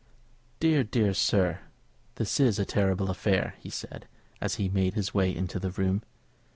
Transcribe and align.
"Dear, 0.59 0.83
dear, 0.83 1.13
sir 1.13 1.59
this 2.15 2.39
is 2.39 2.57
a 2.57 2.65
terrible 2.65 3.11
affair!" 3.11 3.53
he 3.59 3.69
said, 3.69 4.07
as 4.41 4.55
he 4.55 4.67
made 4.67 4.95
his 4.95 5.13
way 5.13 5.29
into 5.29 5.59
the 5.59 5.69
room. 5.69 6.01